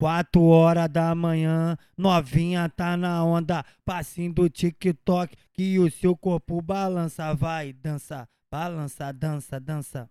[0.00, 6.62] Quatro horas da manhã, novinha tá na onda, passinho do TikTok, que o seu corpo
[6.62, 10.08] balança, vai, dança, balança, dança, dança.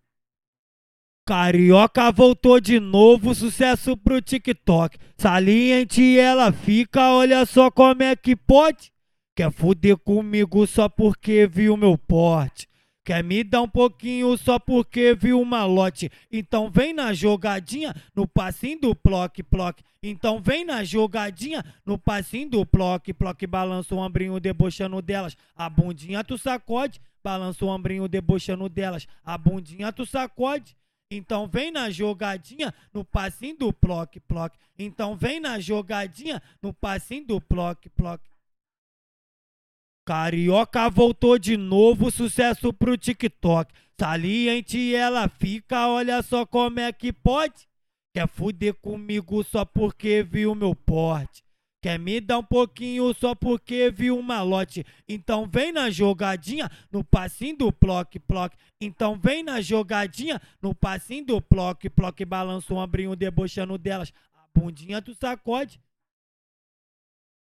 [1.25, 4.97] Carioca voltou de novo, sucesso pro TikTok.
[5.17, 8.91] Saliente ela fica, olha só como é que pode.
[9.35, 12.67] Quer fuder comigo só porque viu meu porte.
[13.07, 16.11] Quer me dar um pouquinho só porque viu uma lote.
[16.29, 19.79] Então vem na jogadinha, no passinho do ploc, ploc.
[20.03, 23.41] Então vem na jogadinha, no passinho do ploc, ploc.
[23.47, 25.37] Balança o ombrinho debochando delas.
[25.55, 29.07] A bundinha tu sacode, balança o ombrinho debochando delas.
[29.23, 30.75] A bundinha tu sacode.
[31.09, 34.53] Então vem na jogadinha, no passinho do ploc, ploc.
[34.77, 38.19] Então vem na jogadinha, no passinho do ploc, ploc.
[40.07, 43.73] Carioca voltou de novo, sucesso pro TikTok.
[43.99, 47.67] Saliente ela fica, olha só como é que pode.
[48.15, 51.43] Quer fuder comigo só porque viu meu porte.
[51.83, 54.85] Quer me dar um pouquinho só porque viu uma lote.
[55.09, 58.53] Então vem na jogadinha, no passinho do ploc, ploc.
[58.79, 62.17] Então vem na jogadinha, no passinho do ploc, ploc.
[62.25, 64.13] Balança o ombrinho debochando delas.
[64.33, 65.81] A bundinha tu sacode.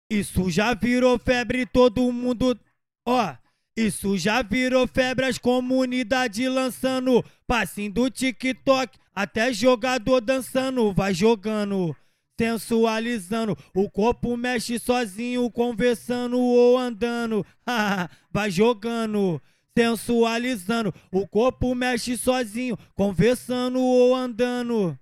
[0.10, 2.60] Isso já virou febre, todo mundo.
[3.06, 3.36] Ó,
[3.78, 7.24] isso já virou febre, as comunidades lançando.
[7.46, 11.96] Passinho do TikTok, até jogador dançando, vai jogando.
[12.40, 17.46] Sensualizando, o corpo mexe sozinho, conversando ou andando.
[18.32, 19.42] vai jogando
[19.80, 20.94] sensualizando.
[21.12, 24.98] O corpo mexe sozinho, conversando ou andando.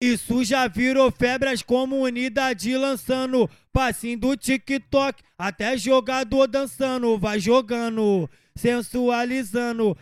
[0.00, 3.48] Isso já virou febre, as comunidades lançando.
[3.72, 7.18] Passinho do TikTok, até jogador dançando.
[7.18, 9.96] Vai jogando, sensualizando.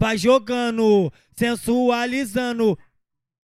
[0.00, 2.78] Vai jogando, sensualizando.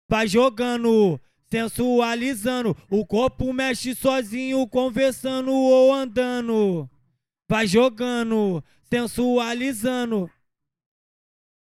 [0.08, 2.76] Vai jogando, sensualizando.
[2.90, 6.90] O corpo mexe sozinho, conversando ou andando.
[7.48, 10.30] Vai jogando, sensualizando.